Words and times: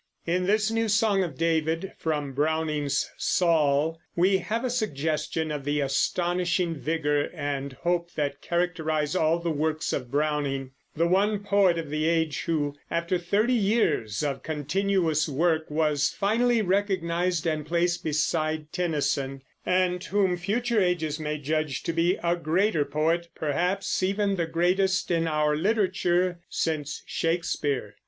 In 0.25 0.47
this 0.47 0.71
new 0.71 0.87
song 0.87 1.21
of 1.21 1.37
David, 1.37 1.91
from 1.95 2.33
Browning's 2.33 3.07
Saul, 3.19 3.99
we 4.15 4.39
have 4.39 4.65
a 4.65 4.69
suggestion 4.71 5.51
of 5.51 5.63
the 5.63 5.79
astonishing 5.79 6.73
vigor 6.73 7.29
and 7.35 7.73
hope 7.73 8.11
that 8.13 8.41
characterize 8.41 9.15
all 9.15 9.37
the 9.37 9.51
works 9.51 9.93
of 9.93 10.09
Browning, 10.09 10.71
the 10.95 11.05
one 11.05 11.43
poet 11.43 11.77
of 11.77 11.91
the 11.91 12.05
age 12.07 12.45
who, 12.45 12.75
after 12.89 13.19
thirty 13.19 13.53
years 13.53 14.23
of 14.23 14.41
continuous 14.41 15.29
work, 15.29 15.69
was 15.69 16.09
finally 16.09 16.63
recognized 16.63 17.45
and 17.45 17.67
placed 17.67 18.03
beside 18.03 18.73
Tennyson, 18.73 19.43
and 19.67 20.03
whom 20.05 20.35
future 20.35 20.81
ages 20.81 21.19
may 21.19 21.37
judge 21.37 21.83
to 21.83 21.93
be 21.93 22.17
a 22.23 22.35
greater 22.35 22.85
poet, 22.85 23.27
perhaps, 23.35 24.01
even, 24.01 24.35
the 24.35 24.47
greatest 24.47 25.11
in 25.11 25.27
our 25.27 25.55
literature 25.55 26.39
since 26.49 27.03
Shakespeare. 27.05 27.97